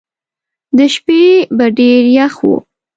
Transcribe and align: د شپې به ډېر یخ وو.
د 0.77 0.79
شپې 0.93 1.21
به 1.57 1.65
ډېر 1.79 2.01
یخ 2.17 2.33
وو. 2.45 2.55